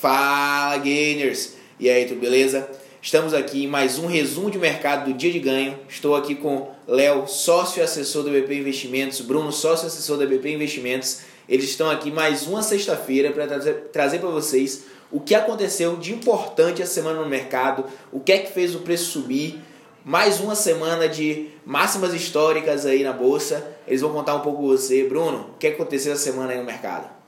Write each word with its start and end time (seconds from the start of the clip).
Fala 0.00 0.78
Gainers! 0.78 1.56
E 1.78 1.90
aí, 1.90 2.06
tudo 2.06 2.20
beleza? 2.20 2.66
Estamos 3.02 3.34
aqui 3.34 3.64
em 3.64 3.66
mais 3.66 3.98
um 3.98 4.06
resumo 4.06 4.50
de 4.50 4.58
mercado 4.58 5.04
do 5.04 5.12
dia 5.12 5.30
de 5.30 5.38
ganho. 5.38 5.78
Estou 5.90 6.16
aqui 6.16 6.34
com 6.34 6.70
Léo, 6.88 7.28
sócio 7.28 7.80
e 7.80 7.82
assessor 7.82 8.24
da 8.24 8.30
BP 8.30 8.54
Investimentos, 8.54 9.20
Bruno, 9.20 9.52
sócio 9.52 9.84
e 9.84 9.88
assessor 9.88 10.16
da 10.16 10.24
BP 10.24 10.54
Investimentos. 10.54 11.20
Eles 11.46 11.66
estão 11.66 11.90
aqui 11.90 12.10
mais 12.10 12.46
uma 12.46 12.62
sexta-feira 12.62 13.30
para 13.30 13.46
trazer, 13.46 13.74
trazer 13.92 14.20
para 14.20 14.30
vocês 14.30 14.84
o 15.12 15.20
que 15.20 15.34
aconteceu 15.34 15.94
de 15.98 16.14
importante 16.14 16.80
essa 16.80 16.94
semana 16.94 17.20
no 17.20 17.28
mercado, 17.28 17.84
o 18.10 18.20
que 18.20 18.32
é 18.32 18.38
que 18.38 18.54
fez 18.54 18.74
o 18.74 18.78
preço 18.78 19.10
subir. 19.10 19.60
Mais 20.02 20.40
uma 20.40 20.54
semana 20.54 21.10
de 21.10 21.50
máximas 21.62 22.14
históricas 22.14 22.86
aí 22.86 23.04
na 23.04 23.12
bolsa. 23.12 23.76
Eles 23.86 24.00
vão 24.00 24.14
contar 24.14 24.34
um 24.34 24.40
pouco 24.40 24.62
com 24.62 24.68
você. 24.68 25.04
Bruno, 25.04 25.50
o 25.54 25.58
que 25.58 25.66
aconteceu 25.66 26.14
essa 26.14 26.22
semana 26.22 26.52
aí 26.54 26.58
no 26.58 26.64
mercado? 26.64 27.19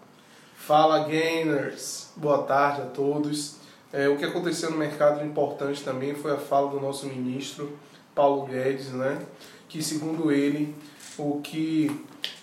Fala 0.64 1.08
gainers, 1.08 2.12
boa 2.14 2.44
tarde 2.44 2.82
a 2.82 2.84
todos. 2.84 3.56
É, 3.92 4.08
o 4.08 4.16
que 4.16 4.24
aconteceu 4.24 4.70
no 4.70 4.78
mercado 4.78 5.26
importante 5.26 5.82
também 5.82 6.14
foi 6.14 6.30
a 6.30 6.36
fala 6.36 6.70
do 6.70 6.78
nosso 6.80 7.06
ministro 7.06 7.76
Paulo 8.14 8.46
Guedes, 8.46 8.92
né? 8.92 9.20
Que 9.68 9.82
segundo 9.82 10.30
ele, 10.30 10.72
o 11.18 11.40
que 11.40 11.90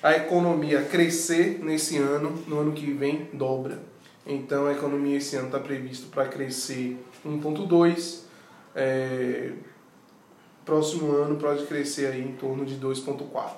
a 0.04 0.12
economia 0.18 0.84
crescer 0.84 1.60
nesse 1.64 1.96
ano, 1.96 2.32
no 2.46 2.60
ano 2.60 2.74
que 2.74 2.92
vem 2.92 3.30
dobra. 3.32 3.80
Então 4.28 4.68
a 4.68 4.74
economia 4.74 5.16
esse 5.16 5.38
ano 5.38 5.46
está 5.46 5.60
previsto 5.62 6.08
para 6.08 6.28
crescer 6.28 7.02
1,2. 7.26 8.24
É, 8.76 9.54
próximo 10.66 11.16
ano 11.16 11.38
pode 11.38 11.66
crescer 11.68 12.08
aí 12.08 12.22
em 12.22 12.34
torno 12.34 12.66
de 12.66 12.76
2,4. 12.76 13.52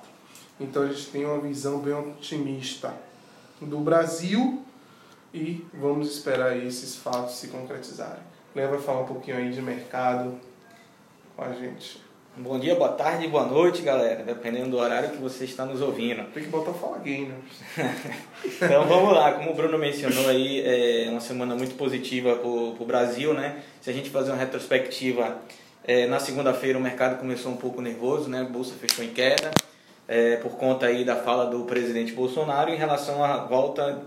Então 0.59 0.83
a 0.83 0.87
gente 0.87 1.07
tem 1.07 1.25
uma 1.25 1.39
visão 1.39 1.79
bem 1.79 1.95
otimista 1.95 2.93
do 3.61 3.79
Brasil 3.79 4.63
e 5.33 5.63
vamos 5.73 6.09
esperar 6.11 6.57
esses 6.57 6.95
fatos 6.95 7.35
se 7.35 7.47
concretizarem. 7.47 8.23
Léo 8.55 8.69
vai 8.69 8.79
falar 8.79 9.01
um 9.01 9.05
pouquinho 9.05 9.37
aí 9.37 9.51
de 9.51 9.61
mercado 9.61 10.37
com 11.35 11.43
a 11.43 11.53
gente. 11.53 12.01
Bom 12.35 12.57
dia, 12.57 12.75
boa 12.75 12.93
tarde, 12.93 13.27
boa 13.27 13.45
noite, 13.45 13.81
galera, 13.81 14.23
dependendo 14.23 14.71
do 14.71 14.77
horário 14.77 15.11
que 15.11 15.17
você 15.17 15.43
está 15.43 15.65
nos 15.65 15.81
ouvindo. 15.81 16.23
Tem 16.31 16.43
que 16.43 16.49
botar 16.49 16.73
fala 16.73 16.97
gamer. 16.99 17.35
então 18.45 18.87
vamos 18.87 19.13
lá, 19.13 19.33
como 19.33 19.51
o 19.51 19.53
Bruno 19.53 19.77
mencionou 19.77 20.29
aí, 20.29 20.61
é 20.61 21.09
uma 21.09 21.19
semana 21.19 21.55
muito 21.55 21.75
positiva 21.75 22.35
para 22.35 22.47
o 22.47 22.85
Brasil, 22.85 23.33
né? 23.33 23.61
Se 23.81 23.89
a 23.89 23.93
gente 23.93 24.09
fazer 24.09 24.31
uma 24.31 24.37
retrospectiva, 24.37 25.37
é, 25.83 26.07
na 26.07 26.19
segunda-feira 26.19 26.79
o 26.79 26.81
mercado 26.81 27.19
começou 27.19 27.51
um 27.51 27.57
pouco 27.57 27.81
nervoso, 27.81 28.29
né? 28.29 28.41
A 28.41 28.45
bolsa 28.45 28.75
fechou 28.75 29.03
em 29.03 29.09
queda, 29.09 29.51
é, 30.11 30.35
por 30.35 30.57
conta 30.57 30.87
aí 30.87 31.05
da 31.05 31.15
fala 31.15 31.45
do 31.45 31.63
presidente 31.63 32.11
Bolsonaro 32.11 32.69
em 32.69 32.75
relação 32.75 33.23
à 33.23 33.45
volta, 33.45 34.01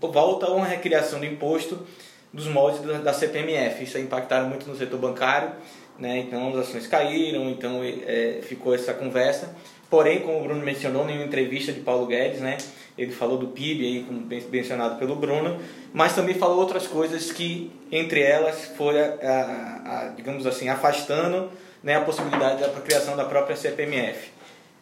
volta 0.00 0.46
a 0.46 0.50
uma 0.50 0.66
recriação 0.66 1.20
do 1.20 1.26
imposto 1.26 1.86
dos 2.32 2.48
moldes 2.48 2.80
da 3.04 3.12
CPMF. 3.12 3.84
Isso 3.84 3.96
impactaram 3.96 4.48
muito 4.48 4.68
no 4.68 4.74
setor 4.74 4.98
bancário, 4.98 5.52
né? 5.96 6.18
então 6.18 6.48
as 6.48 6.56
ações 6.56 6.88
caíram, 6.88 7.48
então 7.48 7.82
é, 7.84 8.40
ficou 8.42 8.74
essa 8.74 8.92
conversa. 8.92 9.54
Porém, 9.88 10.22
como 10.22 10.40
o 10.40 10.42
Bruno 10.42 10.60
mencionou 10.60 11.08
em 11.08 11.18
uma 11.18 11.24
entrevista 11.24 11.72
de 11.72 11.78
Paulo 11.78 12.06
Guedes, 12.06 12.40
né? 12.40 12.56
ele 12.98 13.12
falou 13.12 13.38
do 13.38 13.46
PIB, 13.46 13.84
aí, 13.86 14.02
como 14.02 14.26
mencionado 14.50 14.98
pelo 14.98 15.14
Bruno, 15.14 15.60
mas 15.92 16.16
também 16.16 16.34
falou 16.34 16.58
outras 16.58 16.88
coisas 16.88 17.30
que, 17.30 17.70
entre 17.92 18.20
elas, 18.20 18.72
foi, 18.76 19.00
a, 19.00 19.14
a, 19.22 19.98
a, 20.00 20.08
digamos 20.16 20.48
assim, 20.48 20.68
afastando 20.68 21.48
né, 21.80 21.94
a 21.94 22.00
possibilidade 22.00 22.60
da 22.60 22.68
criação 22.80 23.14
da 23.16 23.24
própria 23.24 23.54
CPMF. 23.54 24.33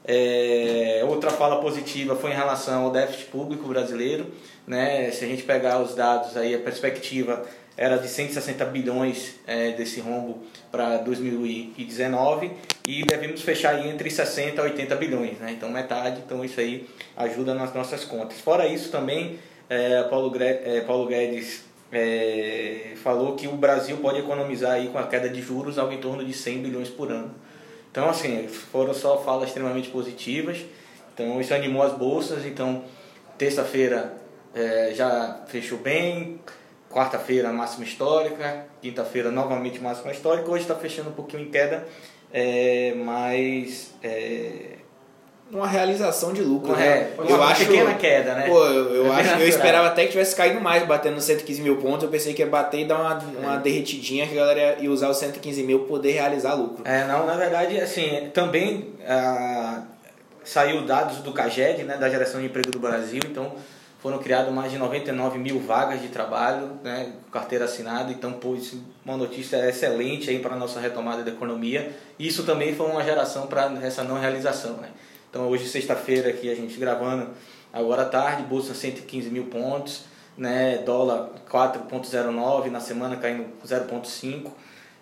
É, 0.04 1.04
outra 1.06 1.30
fala 1.30 1.60
positiva 1.60 2.16
foi 2.16 2.30
em 2.30 2.34
relação 2.34 2.84
ao 2.84 2.90
déficit 2.90 3.26
público 3.26 3.68
brasileiro. 3.68 4.26
Né? 4.66 5.10
Se 5.10 5.24
a 5.24 5.28
gente 5.28 5.42
pegar 5.42 5.80
os 5.80 5.94
dados, 5.94 6.36
aí, 6.36 6.54
a 6.54 6.58
perspectiva 6.58 7.44
era 7.76 7.96
de 7.96 8.08
160 8.08 8.64
bilhões 8.66 9.36
é, 9.46 9.72
desse 9.72 10.00
rombo 10.00 10.42
para 10.70 10.98
2019 10.98 12.50
e 12.86 13.04
devemos 13.04 13.40
fechar 13.42 13.76
aí 13.76 13.88
entre 13.88 14.10
60 14.10 14.60
a 14.60 14.64
80 14.64 14.96
bilhões, 14.96 15.38
né? 15.38 15.52
então 15.52 15.70
metade, 15.70 16.20
então 16.24 16.44
isso 16.44 16.60
aí 16.60 16.86
ajuda 17.16 17.54
nas 17.54 17.72
nossas 17.72 18.04
contas. 18.04 18.38
Fora 18.40 18.66
isso 18.66 18.90
também, 18.90 19.38
é, 19.70 20.02
Paulo, 20.04 20.32
é, 20.38 20.80
Paulo 20.82 21.06
Guedes 21.06 21.64
é, 21.90 22.92
falou 23.02 23.36
que 23.36 23.46
o 23.48 23.52
Brasil 23.52 23.96
pode 23.98 24.18
economizar 24.18 24.72
aí 24.72 24.88
com 24.88 24.98
a 24.98 25.06
queda 25.06 25.28
de 25.28 25.40
juros 25.40 25.78
algo 25.78 25.92
em 25.92 25.98
torno 25.98 26.24
de 26.24 26.32
100 26.32 26.62
bilhões 26.62 26.88
por 26.88 27.10
ano. 27.10 27.34
Então, 27.92 28.08
assim, 28.08 28.48
foram 28.48 28.94
só 28.94 29.18
falas 29.18 29.48
extremamente 29.48 29.90
positivas. 29.90 30.64
Então, 31.12 31.38
isso 31.38 31.52
animou 31.52 31.82
as 31.82 31.92
bolsas. 31.92 32.46
Então, 32.46 32.84
terça-feira 33.36 34.16
é, 34.54 34.92
já 34.94 35.42
fechou 35.46 35.76
bem. 35.76 36.40
Quarta-feira, 36.90 37.52
máxima 37.52 37.84
histórica. 37.84 38.66
Quinta-feira, 38.80 39.30
novamente 39.30 39.78
máxima 39.78 40.10
histórica. 40.10 40.50
Hoje 40.50 40.62
está 40.62 40.74
fechando 40.74 41.10
um 41.10 41.12
pouquinho 41.12 41.42
em 41.42 41.50
queda, 41.50 41.86
é, 42.32 42.94
mas 42.96 43.92
é, 44.02 44.78
uma 45.52 45.66
realização 45.66 46.32
de 46.32 46.40
lucro, 46.40 46.74
né? 46.74 46.86
É, 46.86 47.14
eu 47.18 47.36
uma 47.36 47.46
acho, 47.46 47.66
pequena 47.66 47.94
queda, 47.94 48.34
né? 48.34 48.48
Pô, 48.48 48.64
eu, 48.64 48.94
eu, 48.96 49.12
acho, 49.12 49.34
eu 49.34 49.46
esperava 49.46 49.88
até 49.88 50.04
que 50.04 50.12
tivesse 50.12 50.34
caído 50.34 50.60
mais, 50.60 50.86
batendo 50.86 51.16
nos 51.16 51.24
115 51.24 51.60
mil 51.60 51.76
pontos. 51.76 52.04
Eu 52.04 52.08
pensei 52.08 52.32
que 52.32 52.40
ia 52.40 52.48
bater 52.48 52.80
e 52.80 52.84
dar 52.86 52.98
uma, 52.98 53.18
uma 53.18 53.54
é. 53.56 53.60
derretidinha 53.60 54.26
que 54.26 54.32
a 54.32 54.40
galera 54.40 54.76
ia 54.80 54.90
usar 54.90 55.10
os 55.10 55.18
115 55.18 55.62
mil 55.62 55.80
para 55.80 55.88
poder 55.88 56.12
realizar 56.12 56.54
lucro. 56.54 56.82
É, 56.86 57.04
não, 57.04 57.26
na 57.26 57.34
verdade, 57.34 57.78
assim, 57.78 58.30
também 58.32 58.94
ah, 59.06 59.82
saiu 60.42 60.82
dados 60.86 61.18
do 61.18 61.32
CAGED, 61.32 61.84
né, 61.84 61.98
da 61.98 62.08
geração 62.08 62.40
de 62.40 62.46
emprego 62.46 62.70
do 62.70 62.78
Brasil, 62.78 63.20
então 63.24 63.52
foram 64.00 64.18
criadas 64.18 64.52
mais 64.52 64.72
de 64.72 64.78
99 64.78 65.38
mil 65.38 65.60
vagas 65.60 66.00
de 66.00 66.08
trabalho, 66.08 66.72
né, 66.82 67.12
carteira 67.30 67.66
assinada, 67.66 68.10
então 68.10 68.32
pô, 68.32 68.56
isso 68.56 68.82
é 69.06 69.08
uma 69.08 69.16
notícia 69.16 69.68
excelente 69.68 70.28
aí 70.28 70.40
para 70.40 70.56
a 70.56 70.58
nossa 70.58 70.80
retomada 70.80 71.22
da 71.22 71.30
economia. 71.30 71.92
Isso 72.18 72.42
também 72.42 72.74
foi 72.74 72.90
uma 72.90 73.04
geração 73.04 73.46
para 73.46 73.70
essa 73.82 74.02
não 74.02 74.18
realização, 74.18 74.78
né? 74.78 74.88
Então 75.32 75.48
hoje 75.48 75.66
sexta-feira 75.66 76.28
aqui 76.28 76.50
a 76.50 76.54
gente 76.54 76.78
gravando 76.78 77.30
agora 77.72 78.02
à 78.02 78.04
tarde, 78.04 78.42
bolsa 78.42 78.74
115 78.74 79.30
mil 79.30 79.46
pontos, 79.46 80.04
né, 80.36 80.82
dólar 80.84 81.30
4.09, 81.50 82.68
na 82.68 82.80
semana 82.80 83.16
caindo 83.16 83.46
0.5. 83.66 84.50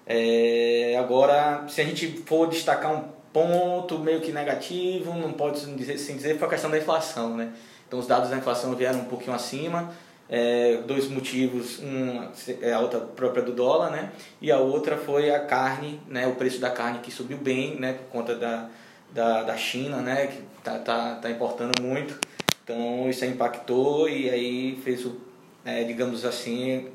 É, 0.07 0.97
agora, 1.01 1.65
se 1.67 1.81
a 1.81 1.85
gente 1.85 2.23
for 2.27 2.47
destacar 2.47 2.95
um 2.95 3.03
ponto 3.33 3.99
meio 3.99 4.21
que 4.21 4.31
negativo, 4.31 5.15
não 5.15 5.33
pode 5.33 5.67
dizer, 5.75 5.99
sem 5.99 6.15
dizer, 6.15 6.39
foi 6.39 6.47
a 6.47 6.51
questão 6.51 6.71
da 6.71 6.79
inflação, 6.79 7.37
né? 7.37 7.53
Então 7.89 7.99
os 7.99 8.07
dados 8.07 8.31
da 8.31 8.37
inflação 8.37 8.73
vieram 8.77 9.01
um 9.01 9.07
pouquinho 9.07 9.35
acima, 9.35 9.93
é, 10.29 10.77
dois 10.87 11.09
motivos, 11.09 11.81
um 11.81 12.29
é 12.63 12.73
a 12.73 12.77
alta 12.77 13.01
própria 13.01 13.43
do 13.43 13.51
dólar, 13.51 13.91
né? 13.91 14.13
E 14.41 14.53
a 14.53 14.59
outra 14.61 14.97
foi 14.97 15.35
a 15.35 15.41
carne, 15.41 16.01
né? 16.07 16.29
O 16.29 16.37
preço 16.37 16.61
da 16.61 16.71
carne 16.71 17.01
que 17.01 17.11
subiu 17.11 17.37
bem, 17.37 17.75
né? 17.81 17.95
Por 17.95 18.07
conta 18.13 18.37
da, 18.37 18.71
da, 19.13 19.43
da 19.43 19.57
China, 19.57 19.99
né, 19.99 20.29
que 20.29 20.43
tá, 20.63 20.79
tá, 20.79 21.15
tá 21.17 21.31
importando 21.31 21.83
muito. 21.83 22.19
Então 22.63 23.09
isso 23.09 23.25
impactou 23.25 24.09
e 24.09 24.31
aí 24.31 24.81
fez 24.85 25.05
o, 25.05 25.17
é, 25.65 25.85
digamos 25.85 26.25
assim, 26.25 26.89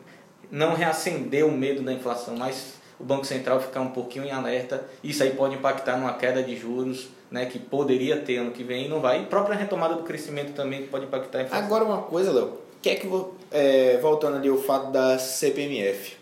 não 0.50 0.74
reacender 0.74 1.46
o 1.46 1.52
medo 1.52 1.82
da 1.82 1.92
inflação, 1.92 2.36
mas 2.38 2.76
o 3.00 3.04
Banco 3.04 3.26
Central 3.26 3.60
ficar 3.60 3.82
um 3.82 3.90
pouquinho 3.90 4.26
em 4.26 4.32
alerta. 4.32 4.86
Isso 5.04 5.22
aí 5.22 5.32
pode 5.32 5.56
impactar 5.56 5.98
numa 5.98 6.14
queda 6.14 6.42
de 6.42 6.56
juros, 6.56 7.10
né, 7.30 7.46
que 7.46 7.60
poderia 7.60 8.18
ter 8.18 8.38
ano 8.38 8.52
que 8.52 8.64
vem 8.64 8.86
e 8.86 8.90
não 8.90 9.02
vai. 9.02 9.24
E 9.24 9.26
própria 9.26 9.56
retomada 9.56 9.96
do 9.96 10.04
crescimento 10.04 10.54
também 10.54 10.88
pode 10.88 11.06
impactar 11.06 11.40
a 11.40 11.44
inflação. 11.44 11.66
Agora 11.66 11.84
uma 11.84 12.04
coisa, 12.04 12.32
Léo, 12.32 12.58
que 12.82 12.90
é 12.90 12.96
que 12.96 13.10
é, 13.52 13.98
voltando 14.02 14.38
ali 14.38 14.50
o 14.50 14.58
fato 14.58 14.92
da 14.92 15.18
CPMF, 15.20 16.16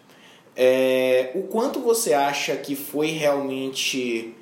é, 0.56 1.32
o 1.36 1.44
quanto 1.44 1.80
você 1.80 2.14
acha 2.14 2.56
que 2.56 2.76
foi 2.76 3.08
realmente 3.08 4.36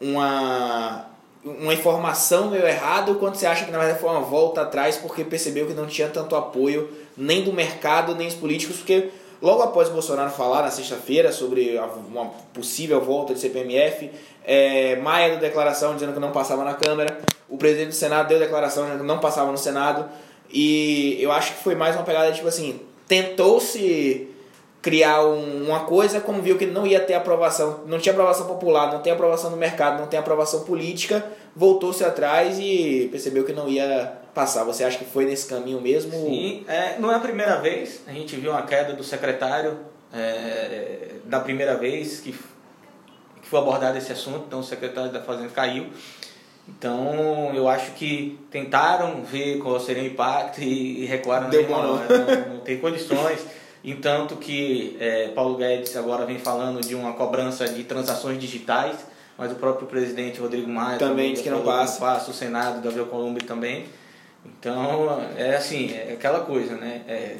uma, 0.00 1.06
uma 1.44 1.72
informação 1.72 2.50
meio 2.50 2.66
errada 2.66 3.10
ou 3.10 3.18
quando 3.18 3.36
você 3.36 3.46
acha 3.46 3.64
que 3.64 3.70
na 3.70 3.78
verdade 3.78 4.00
foi 4.00 4.10
uma 4.10 4.20
volta 4.20 4.62
atrás 4.62 4.96
porque 4.96 5.24
percebeu 5.24 5.66
que 5.66 5.74
não 5.74 5.86
tinha 5.86 6.08
tanto 6.08 6.36
apoio 6.36 6.88
nem 7.16 7.42
do 7.42 7.52
mercado 7.52 8.14
nem 8.14 8.26
dos 8.26 8.36
políticos, 8.36 8.76
porque 8.76 9.10
logo 9.40 9.62
após 9.62 9.88
o 9.88 9.92
Bolsonaro 9.92 10.30
falar 10.30 10.62
na 10.62 10.70
sexta-feira 10.70 11.32
sobre 11.32 11.78
uma 12.08 12.26
possível 12.52 13.00
volta 13.00 13.34
de 13.34 13.40
CPMF, 13.40 14.10
é, 14.44 14.96
Maia 14.96 15.30
deu 15.30 15.38
declaração 15.38 15.94
dizendo 15.94 16.12
que 16.12 16.20
não 16.20 16.32
passava 16.32 16.62
na 16.64 16.74
Câmara, 16.74 17.18
o 17.48 17.56
presidente 17.56 17.88
do 17.88 17.94
Senado 17.94 18.28
deu 18.28 18.38
declaração 18.38 18.84
dizendo 18.84 19.00
que 19.00 19.06
não 19.06 19.18
passava 19.18 19.50
no 19.50 19.58
Senado, 19.58 20.08
e 20.50 21.16
eu 21.20 21.32
acho 21.32 21.54
que 21.54 21.62
foi 21.62 21.74
mais 21.74 21.96
uma 21.96 22.04
pegada 22.04 22.32
tipo 22.32 22.46
assim, 22.46 22.80
tentou-se 23.08 24.28
criar 24.86 25.24
um, 25.24 25.64
uma 25.64 25.80
coisa, 25.80 26.20
como 26.20 26.40
viu 26.40 26.56
que 26.56 26.64
não 26.64 26.86
ia 26.86 27.00
ter 27.00 27.14
aprovação, 27.14 27.80
não 27.86 27.98
tinha 27.98 28.12
aprovação 28.12 28.46
popular, 28.46 28.92
não 28.92 29.00
tem 29.00 29.12
aprovação 29.12 29.50
no 29.50 29.56
mercado, 29.56 29.98
não 29.98 30.06
tem 30.06 30.16
aprovação 30.16 30.60
política, 30.60 31.26
voltou-se 31.56 32.04
atrás 32.04 32.56
e 32.60 33.08
percebeu 33.10 33.42
que 33.42 33.52
não 33.52 33.68
ia 33.68 34.12
passar. 34.32 34.62
Você 34.62 34.84
acha 34.84 34.96
que 34.96 35.04
foi 35.04 35.24
nesse 35.24 35.48
caminho 35.48 35.80
mesmo? 35.80 36.12
Sim, 36.12 36.64
é, 36.68 37.00
não 37.00 37.10
é 37.10 37.16
a 37.16 37.18
primeira 37.18 37.56
vez. 37.56 38.02
A 38.06 38.12
gente 38.12 38.36
viu 38.36 38.54
a 38.54 38.62
queda 38.62 38.92
do 38.92 39.02
secretário 39.02 39.76
é, 40.14 41.16
da 41.24 41.40
primeira 41.40 41.76
vez 41.76 42.20
que, 42.20 42.30
que 42.30 43.48
foi 43.48 43.58
abordado 43.58 43.98
esse 43.98 44.12
assunto, 44.12 44.44
então 44.46 44.60
o 44.60 44.64
secretário 44.64 45.10
da 45.10 45.20
Fazenda 45.20 45.48
caiu. 45.48 45.88
Então, 46.68 47.50
eu 47.56 47.68
acho 47.68 47.90
que 47.94 48.38
tentaram 48.52 49.24
ver 49.24 49.58
qual 49.58 49.80
seria 49.80 50.04
o 50.04 50.06
impacto 50.06 50.60
e, 50.60 51.02
e 51.02 51.06
recuaram. 51.06 51.50
Deu 51.50 51.68
não, 51.68 51.96
não, 51.96 52.48
não 52.54 52.60
tem 52.60 52.78
condições. 52.78 53.44
entanto 53.84 54.36
que 54.36 54.96
é, 55.00 55.28
Paulo 55.28 55.56
Guedes 55.56 55.96
agora 55.96 56.24
vem 56.26 56.38
falando 56.38 56.80
de 56.80 56.94
uma 56.94 57.12
cobrança 57.12 57.68
de 57.68 57.84
transações 57.84 58.38
digitais, 58.38 58.96
mas 59.38 59.52
o 59.52 59.56
próprio 59.56 59.86
presidente 59.86 60.40
Rodrigo 60.40 60.68
Maia 60.68 60.98
também 60.98 61.32
diz 61.32 61.42
que 61.42 61.50
não 61.50 61.62
passa. 61.62 61.92
não 61.92 62.00
passa, 62.00 62.30
o 62.30 62.34
Senado 62.34 62.80
Davi 62.80 62.98
Alcolumbre 62.98 63.44
também. 63.44 63.86
Então, 64.44 65.20
é 65.36 65.56
assim, 65.56 65.92
é 65.92 66.12
aquela 66.12 66.40
coisa, 66.40 66.74
né? 66.76 67.02
É, 67.06 67.36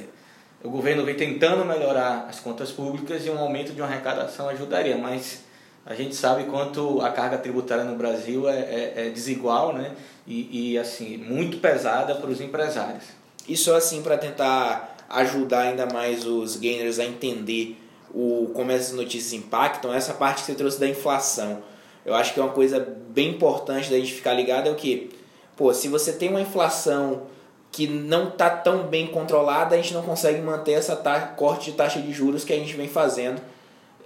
o 0.63 0.71
governo 0.71 1.05
vem 1.05 1.15
tentando 1.15 1.65
melhorar 1.65 2.27
as 2.29 2.41
contas 2.41 2.73
públicas 2.73 3.25
e 3.25 3.31
um 3.31 3.39
aumento 3.39 3.73
de 3.73 3.81
uma 3.81 3.89
arrecadação 3.89 4.49
ajudaria, 4.49 4.97
mas 4.97 5.45
a 5.85 5.95
gente 5.95 6.17
sabe 6.17 6.45
quanto 6.45 7.01
a 7.01 7.11
carga 7.11 7.39
tributária 7.39 7.85
no 7.85 7.95
Brasil 7.95 8.49
é, 8.49 8.59
é, 8.59 8.93
é 8.97 9.11
desigual, 9.11 9.73
né? 9.73 9.93
E, 10.27 10.73
e, 10.73 10.79
assim, 10.79 11.17
muito 11.17 11.59
pesada 11.59 12.17
para 12.17 12.29
os 12.29 12.41
empresários. 12.41 13.05
Isso 13.49 13.73
assim 13.73 14.03
para 14.03 14.19
tentar 14.19 14.96
ajudar 15.09 15.63
ainda 15.63 15.87
mais 15.87 16.27
os 16.27 16.57
gainers 16.57 16.99
a 16.99 17.05
entender 17.05 17.79
o, 18.13 18.51
como 18.55 18.73
essas 18.73 18.95
notícias 18.95 19.33
impactam, 19.33 19.93
essa 19.93 20.15
parte 20.15 20.41
que 20.41 20.47
você 20.47 20.55
trouxe 20.55 20.81
da 20.81 20.89
inflação. 20.89 21.63
Eu 22.05 22.15
acho 22.15 22.33
que 22.33 22.41
é 22.41 22.43
uma 22.43 22.53
coisa 22.53 22.81
bem 23.09 23.31
importante 23.31 23.91
da 23.91 23.97
gente 23.97 24.13
ficar 24.13 24.33
ligado 24.33 24.69
é 24.69 24.71
o 24.71 24.75
que, 24.75 25.11
pô, 25.57 25.75
se 25.75 25.89
você 25.89 26.13
tem 26.13 26.29
uma 26.29 26.41
inflação 26.41 27.25
que 27.73 27.87
não 27.87 28.29
está 28.29 28.49
tão 28.49 28.85
bem 28.85 29.07
controlada, 29.09 29.75
a 29.75 29.79
gente 29.79 29.93
não 29.93 30.03
consegue 30.03 30.41
manter 30.41 30.73
essa 30.73 30.97
corte 31.37 31.71
de 31.71 31.77
taxa 31.77 32.01
de 32.01 32.13
juros 32.13 32.45
que 32.45 32.53
a 32.53 32.57
gente 32.57 32.75
vem 32.75 32.89
fazendo. 32.89 33.41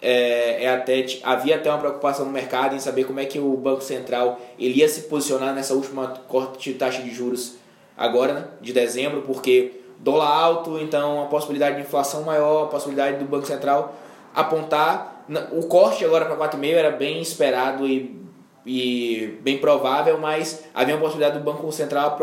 É, 0.03 0.65
é 0.65 0.75
até, 0.75 1.05
havia 1.23 1.57
até 1.57 1.71
uma 1.71 1.79
preocupação 1.79 2.25
no 2.25 2.33
mercado 2.33 2.75
em 2.75 2.81
saber 2.81 3.05
como 3.05 3.21
é 3.21 3.27
que 3.27 3.39
o 3.39 3.55
Banco 3.57 3.83
Central 3.83 4.41
ele 4.59 4.79
ia 4.79 4.89
se 4.89 5.03
posicionar 5.03 5.55
nessa 5.55 5.75
última 5.75 6.09
corte 6.27 6.73
de 6.73 6.79
taxa 6.79 7.03
de 7.03 7.15
juros 7.15 7.57
agora, 7.97 8.33
né, 8.33 8.45
de 8.63 8.73
dezembro, 8.73 9.23
porque 9.23 9.80
dólar 10.01 10.27
alto, 10.27 10.79
então 10.79 11.23
a 11.23 11.27
possibilidade 11.27 11.77
de 11.77 11.83
inflação 11.83 12.23
maior, 12.23 12.65
a 12.65 12.67
possibilidade 12.67 13.19
do 13.19 13.25
Banco 13.25 13.47
Central 13.47 13.95
apontar. 14.35 15.25
O 15.53 15.67
corte 15.67 16.05
agora 16.05 16.25
para 16.25 16.37
4,5 16.37 16.75
era 16.75 16.91
bem 16.91 17.21
esperado 17.21 17.87
e, 17.87 18.21
e 18.67 19.39
bem 19.43 19.59
provável, 19.59 20.19
mas 20.19 20.65
havia 20.75 20.95
uma 20.97 21.03
possibilidade 21.03 21.39
do 21.39 21.45
Banco 21.45 21.71
Central 21.71 22.17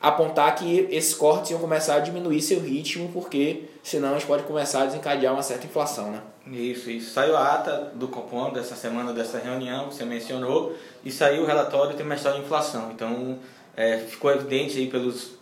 apontar 0.00 0.54
que 0.54 0.88
esses 0.90 1.14
cortes 1.14 1.50
iam 1.50 1.60
começar 1.60 1.96
a 1.96 2.00
diminuir 2.00 2.42
seu 2.42 2.60
ritmo, 2.60 3.10
porque 3.12 3.64
senão 3.82 4.10
a 4.10 4.12
gente 4.14 4.26
pode 4.26 4.42
começar 4.42 4.82
a 4.82 4.86
desencadear 4.86 5.32
uma 5.32 5.42
certa 5.42 5.66
inflação, 5.66 6.10
né? 6.10 6.20
Isso, 6.50 6.90
isso. 6.90 7.12
Saiu 7.12 7.36
a 7.36 7.54
ata 7.54 7.92
do 7.94 8.06
Copom 8.06 8.52
dessa 8.52 8.76
semana, 8.76 9.12
dessa 9.12 9.38
reunião, 9.38 9.90
você 9.90 10.04
mencionou, 10.04 10.76
e 11.04 11.10
saiu 11.10 11.42
o 11.42 11.46
relatório 11.46 11.94
trimestral 11.94 12.34
de 12.34 12.40
inflação. 12.40 12.90
Então, 12.92 13.38
é, 13.76 13.98
ficou 13.98 14.30
evidente 14.30 14.78
aí 14.78 14.86
pelos, 14.86 15.32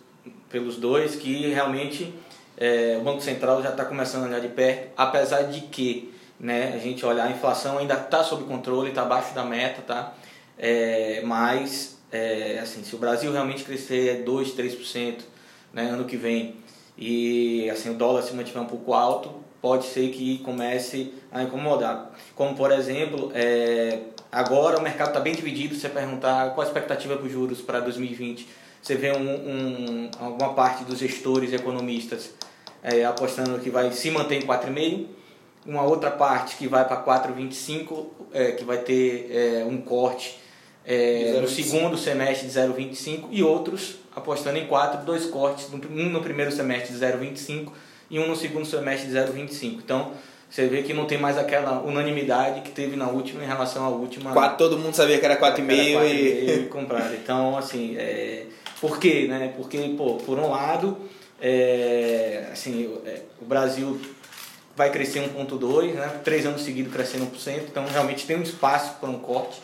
pelos 0.49 0.77
dois 0.77 1.15
que 1.15 1.47
realmente 1.47 2.13
é, 2.57 2.97
o 2.99 3.03
Banco 3.03 3.21
Central 3.21 3.61
já 3.61 3.69
está 3.69 3.85
começando 3.85 4.23
a 4.23 4.27
olhar 4.27 4.39
de 4.39 4.47
perto, 4.49 4.91
apesar 4.95 5.43
de 5.43 5.61
que 5.61 6.13
né, 6.39 6.73
a 6.75 6.77
gente 6.77 7.05
olhar 7.05 7.27
a 7.27 7.31
inflação 7.31 7.77
ainda 7.77 7.95
está 7.95 8.23
sob 8.23 8.43
controle, 8.45 8.89
está 8.89 9.01
abaixo 9.01 9.33
da 9.33 9.43
meta, 9.43 9.81
tá? 9.81 10.13
É, 10.57 11.21
mas 11.25 11.97
é, 12.11 12.59
assim, 12.59 12.83
se 12.83 12.95
o 12.95 12.97
Brasil 12.97 13.31
realmente 13.31 13.63
crescer 13.63 14.23
2, 14.23 14.55
3% 14.55 15.19
né, 15.73 15.89
ano 15.89 16.05
que 16.05 16.15
vem 16.15 16.55
e 16.97 17.69
assim, 17.69 17.89
o 17.89 17.93
dólar 17.93 18.21
se 18.23 18.33
mantiver 18.33 18.61
um 18.61 18.67
pouco 18.67 18.93
alto, 18.93 19.43
pode 19.61 19.85
ser 19.85 20.09
que 20.11 20.37
comece 20.39 21.13
a 21.31 21.43
incomodar. 21.43 22.11
Como, 22.35 22.55
por 22.55 22.71
exemplo, 22.71 23.31
é, 23.33 23.99
agora 24.31 24.77
o 24.77 24.81
mercado 24.81 25.09
está 25.09 25.19
bem 25.19 25.35
dividido, 25.35 25.75
se 25.75 25.81
você 25.81 25.89
perguntar 25.89 26.53
qual 26.53 26.65
a 26.65 26.67
expectativa 26.67 27.17
para 27.17 27.25
os 27.25 27.31
juros 27.31 27.61
para 27.61 27.79
2020, 27.81 28.47
você 28.85 28.93
vê 28.93 29.11
um, 29.11 29.17
um, 29.17 30.11
alguma 30.19 30.53
parte 30.53 30.83
dos 30.83 30.99
gestores 30.99 31.51
e 31.51 31.55
economistas 31.55 32.29
é, 32.83 33.03
apostando 33.03 33.57
que 33.57 33.71
vai 33.71 33.91
se 33.91 34.11
manter 34.11 34.35
em 34.35 34.45
4,5%, 34.45 35.07
uma 35.65 35.81
outra 35.81 36.11
parte 36.11 36.55
que 36.55 36.67
vai 36.67 36.87
para 36.87 37.03
4,25%, 37.03 38.05
é, 38.31 38.51
que 38.51 38.63
vai 38.63 38.77
ter 38.77 39.31
é, 39.31 39.65
um 39.65 39.81
corte 39.81 40.37
é, 40.85 41.39
no 41.41 41.47
segundo 41.47 41.97
semestre 41.97 42.47
de 42.47 42.53
0,25 42.53 43.29
e 43.31 43.41
outros 43.41 43.95
apostando 44.15 44.59
em 44.59 44.67
quatro, 44.67 45.03
dois 45.03 45.25
cortes, 45.25 45.67
um 45.73 46.09
no 46.09 46.21
primeiro 46.21 46.51
semestre 46.51 46.93
de 46.93 46.99
0,25 47.03 47.71
e 48.11 48.19
um 48.19 48.27
no 48.27 48.35
segundo 48.35 48.67
semestre 48.67 49.09
de 49.09 49.15
0,25. 49.15 49.79
Então, 49.83 50.11
você 50.47 50.67
vê 50.67 50.83
que 50.83 50.93
não 50.93 51.05
tem 51.05 51.17
mais 51.17 51.39
aquela 51.39 51.81
unanimidade 51.81 52.61
que 52.61 52.69
teve 52.69 52.95
na 52.95 53.07
última 53.07 53.43
em 53.43 53.47
relação 53.47 53.83
à 53.83 53.89
última. 53.89 54.31
Quatro, 54.31 54.57
todo 54.59 54.77
mundo 54.77 54.93
sabia 54.93 55.17
que 55.17 55.25
era 55.25 55.37
4,5 55.37 56.05
e... 56.05 56.51
e 56.51 56.67
comprado. 56.67 57.15
Então, 57.15 57.57
assim, 57.57 57.97
é... 57.97 58.45
por 58.79 58.99
quê? 58.99 59.27
Né? 59.27 59.53
Porque, 59.55 59.77
pô, 59.97 60.15
por 60.15 60.37
um 60.37 60.49
lado, 60.49 60.97
é... 61.41 62.49
assim, 62.51 62.97
é, 63.05 63.21
o 63.41 63.45
Brasil 63.45 63.99
vai 64.75 64.91
crescer 64.91 65.21
1,2, 65.21 65.93
né? 65.93 66.19
três 66.23 66.45
anos 66.45 66.61
seguidos 66.61 66.91
crescendo 66.91 67.25
1%, 67.27 67.63
então 67.69 67.85
realmente 67.85 68.25
tem 68.25 68.37
um 68.37 68.41
espaço 68.41 68.95
para 68.99 69.09
um 69.09 69.19
corte. 69.19 69.61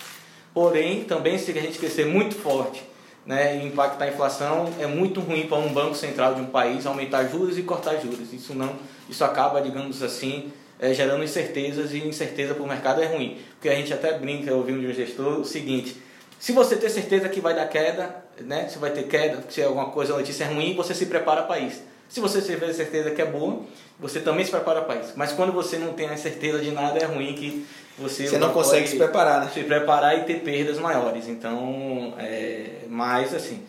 Porém, 0.53 1.03
também 1.03 1.37
se 1.37 1.51
a 1.51 1.61
gente 1.61 1.77
crescer 1.77 2.05
muito 2.05 2.35
forte 2.35 2.81
né, 3.25 3.57
e 3.57 3.67
impactar 3.67 4.05
a 4.05 4.07
inflação, 4.09 4.73
é 4.79 4.87
muito 4.87 5.19
ruim 5.19 5.47
para 5.47 5.57
um 5.57 5.71
banco 5.71 5.95
central 5.95 6.35
de 6.35 6.41
um 6.41 6.47
país 6.47 6.85
aumentar 6.85 7.25
juros 7.25 7.57
e 7.57 7.63
cortar 7.63 7.97
juros. 7.97 8.33
Isso 8.33 8.53
não, 8.53 8.75
isso 9.09 9.23
acaba, 9.23 9.61
digamos 9.61 10.01
assim, 10.01 10.51
é, 10.79 10.93
gerando 10.93 11.23
incertezas 11.23 11.93
e 11.93 11.99
incerteza 11.99 12.53
para 12.53 12.63
o 12.63 12.67
mercado 12.67 13.01
é 13.01 13.05
ruim. 13.05 13.37
Porque 13.53 13.69
a 13.69 13.75
gente 13.75 13.93
até 13.93 14.17
brinca, 14.17 14.53
ouvindo 14.53 14.81
de 14.81 14.87
um 14.87 14.93
gestor, 14.93 15.39
o 15.39 15.45
seguinte, 15.45 15.95
se 16.41 16.53
você 16.53 16.75
ter 16.75 16.89
certeza 16.89 17.29
que 17.29 17.39
vai 17.39 17.53
dar 17.53 17.67
queda, 17.67 18.15
né, 18.39 18.67
se 18.67 18.79
vai 18.79 18.89
ter 18.89 19.03
queda, 19.03 19.43
se 19.47 19.61
alguma 19.61 19.91
coisa, 19.91 20.17
notícia 20.17 20.45
é 20.45 20.47
ruim, 20.47 20.75
você 20.75 20.91
se 20.95 21.05
prepara 21.05 21.43
para 21.43 21.59
isso. 21.59 21.83
Se 22.09 22.19
você 22.19 22.41
tiver 22.41 22.73
certeza 22.73 23.11
que 23.11 23.21
é 23.21 23.25
boa, 23.25 23.61
você 23.99 24.19
também 24.19 24.43
se 24.43 24.49
prepara 24.49 24.81
para 24.81 24.99
isso. 24.99 25.13
Mas 25.15 25.31
quando 25.31 25.53
você 25.53 25.77
não 25.77 25.93
tem 25.93 26.09
a 26.09 26.17
certeza 26.17 26.57
de 26.57 26.71
nada, 26.71 26.97
é 26.97 27.05
ruim 27.05 27.35
que 27.35 27.63
você, 27.95 28.27
você 28.27 28.39
não 28.39 28.51
consegue 28.51 28.87
se 28.87 28.97
preparar, 28.97 29.41
né? 29.41 29.51
Se 29.53 29.63
preparar 29.63 30.17
e 30.17 30.23
ter 30.23 30.41
perdas 30.41 30.79
maiores. 30.79 31.27
Então, 31.27 32.15
é, 32.17 32.85
mais 32.89 33.35
assim. 33.35 33.61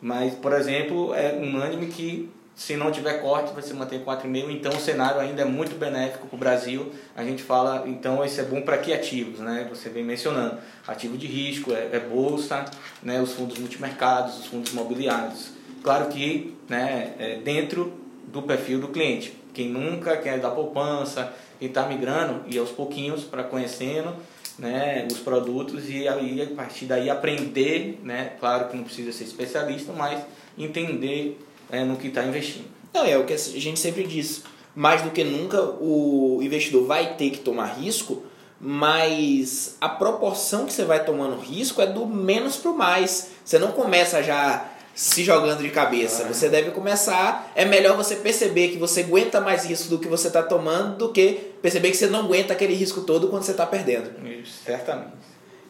Mas, 0.00 0.32
por 0.32 0.54
exemplo, 0.54 1.14
é 1.14 1.34
unânime 1.34 1.88
que 1.88 2.30
se 2.56 2.76
não 2.76 2.92
tiver 2.92 3.20
corte, 3.20 3.52
vai 3.52 3.62
se 3.62 3.74
manter 3.74 4.04
4,5. 4.04 4.50
Então, 4.50 4.72
o 4.72 4.80
cenário 4.80 5.20
ainda 5.20 5.42
é 5.42 5.44
muito 5.44 5.76
benéfico 5.76 6.26
para 6.26 6.36
o 6.36 6.38
Brasil. 6.38 6.92
A 7.16 7.24
gente 7.24 7.42
fala, 7.42 7.84
então, 7.86 8.24
isso 8.24 8.40
é 8.40 8.44
bom 8.44 8.62
para 8.62 8.78
que 8.78 8.92
ativos, 8.92 9.40
né? 9.40 9.66
Você 9.70 9.88
vem 9.88 10.04
mencionando. 10.04 10.58
Ativo 10.86 11.18
de 11.18 11.26
risco, 11.26 11.72
é, 11.72 11.88
é 11.92 12.00
bolsa, 12.00 12.64
né? 13.02 13.20
os 13.20 13.32
fundos 13.32 13.58
multimercados, 13.58 14.38
os 14.38 14.46
fundos 14.46 14.72
imobiliários. 14.72 15.50
Claro 15.82 16.06
que 16.06 16.56
né, 16.68 17.14
é 17.18 17.36
dentro 17.36 17.92
do 18.28 18.42
perfil 18.42 18.80
do 18.80 18.88
cliente. 18.88 19.36
Quem 19.52 19.68
nunca 19.68 20.16
quer 20.16 20.38
dar 20.38 20.50
poupança, 20.50 21.32
quem 21.58 21.68
está 21.68 21.86
migrando 21.86 22.42
e 22.48 22.58
aos 22.58 22.70
pouquinhos 22.70 23.24
para 23.24 23.44
conhecendo 23.44 24.14
né, 24.58 25.06
os 25.10 25.18
produtos 25.18 25.88
e 25.88 26.08
aí 26.08 26.42
a 26.42 26.54
partir 26.54 26.86
daí 26.86 27.10
aprender, 27.10 28.00
né, 28.02 28.32
claro 28.38 28.68
que 28.68 28.76
não 28.76 28.84
precisa 28.84 29.12
ser 29.12 29.24
especialista, 29.24 29.92
mas 29.92 30.24
entender 30.56 31.38
é, 31.70 31.84
no 31.84 31.96
que 31.96 32.08
está 32.08 32.24
investindo. 32.24 32.66
Não, 32.92 33.04
é 33.04 33.18
o 33.18 33.24
que 33.24 33.32
a 33.32 33.38
gente 33.38 33.78
sempre 33.78 34.04
diz. 34.04 34.42
Mais 34.74 35.02
do 35.02 35.10
que 35.10 35.22
nunca 35.22 35.60
o 35.62 36.40
investidor 36.42 36.86
vai 36.86 37.14
ter 37.14 37.30
que 37.30 37.38
tomar 37.38 37.66
risco, 37.66 38.24
mas 38.60 39.76
a 39.80 39.88
proporção 39.88 40.66
que 40.66 40.72
você 40.72 40.84
vai 40.84 41.04
tomando 41.04 41.40
risco 41.40 41.80
é 41.80 41.86
do 41.86 42.06
menos 42.06 42.56
para 42.56 42.70
o 42.70 42.76
mais. 42.76 43.30
Você 43.44 43.58
não 43.58 43.72
começa 43.72 44.22
já 44.22 44.68
se 44.94 45.24
jogando 45.24 45.62
de 45.62 45.70
cabeça. 45.70 46.24
Ah. 46.24 46.32
Você 46.32 46.48
deve 46.48 46.70
começar. 46.70 47.50
É 47.54 47.64
melhor 47.64 47.96
você 47.96 48.16
perceber 48.16 48.68
que 48.68 48.78
você 48.78 49.00
aguenta 49.00 49.40
mais 49.40 49.64
risco 49.64 49.88
do 49.88 49.98
que 49.98 50.08
você 50.08 50.28
está 50.28 50.42
tomando 50.42 50.96
do 50.96 51.12
que 51.12 51.52
perceber 51.60 51.90
que 51.90 51.96
você 51.96 52.06
não 52.06 52.20
aguenta 52.20 52.52
aquele 52.52 52.74
risco 52.74 53.00
todo 53.00 53.28
quando 53.28 53.42
você 53.42 53.50
está 53.50 53.66
perdendo. 53.66 54.10
Isso, 54.26 54.60
certamente. 54.64 55.12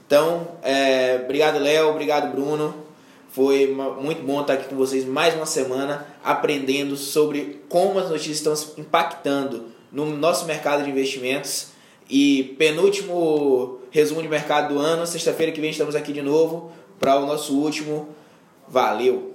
Então, 0.07 0.49
é, 0.63 1.21
obrigado, 1.25 1.59
Léo. 1.59 1.89
Obrigado, 1.89 2.31
Bruno. 2.31 2.84
Foi 3.35 3.67
muito 4.01 4.23
bom 4.23 4.43
estar 4.43 4.53
aqui 4.53 4.69
com 4.69 4.77
vocês 4.77 5.05
mais 5.05 5.35
uma 5.35 5.45
semana 5.45 6.07
aprendendo 6.23 6.97
sobre 6.97 7.65
como 7.69 7.99
as 7.99 8.09
notícias 8.09 8.37
estão 8.37 8.55
impactando 8.79 9.71
no 9.91 10.07
nosso 10.07 10.45
mercado 10.47 10.85
de 10.85 10.91
investimentos. 10.91 11.73
E 12.09 12.55
penúltimo 12.57 13.81
resumo 13.91 14.23
de 14.23 14.29
mercado 14.29 14.73
do 14.73 14.79
ano. 14.79 15.05
Sexta-feira 15.05 15.51
que 15.51 15.61
vem 15.61 15.71
estamos 15.71 15.97
aqui 15.97 16.13
de 16.13 16.23
novo 16.23 16.71
para 17.01 17.17
o 17.17 17.27
nosso 17.27 17.59
último 17.59 18.11
Valeu! 18.69 19.35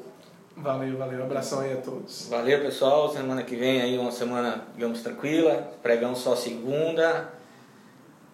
Valeu, 0.55 0.97
valeu. 0.97 1.21
Abração 1.21 1.59
aí 1.59 1.73
a 1.73 1.81
todos. 1.81 2.29
Valeu, 2.29 2.61
pessoal. 2.61 3.11
Semana 3.11 3.43
que 3.43 3.57
vem 3.57 3.81
aí 3.81 3.97
uma 3.97 4.13
semana, 4.13 4.63
digamos, 4.75 5.01
tranquila. 5.01 5.73
Pregão 5.83 6.15
só 6.15 6.37
segunda, 6.37 7.33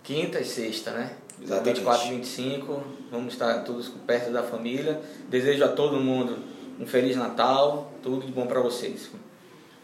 quinta 0.03 0.39
e 0.39 0.45
sexta, 0.45 0.91
né? 0.91 1.09
Exatamente. 1.41 1.79
24 1.81 2.07
e 2.07 2.09
25. 2.11 2.83
Vamos 3.11 3.33
estar 3.33 3.63
todos 3.63 3.89
perto 4.07 4.31
da 4.31 4.43
família. 4.43 4.99
Desejo 5.29 5.63
a 5.63 5.67
todo 5.69 5.99
mundo 5.99 6.37
um 6.79 6.85
Feliz 6.85 7.15
Natal. 7.15 7.91
Tudo 8.01 8.25
de 8.25 8.31
bom 8.31 8.45
para 8.45 8.59
vocês. 8.59 9.09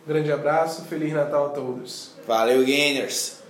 Grande 0.05 0.31
abraço. 0.31 0.85
Feliz 0.85 1.13
Natal 1.13 1.47
a 1.47 1.49
todos. 1.49 2.11
Valeu, 2.25 2.63
gamers! 2.63 3.40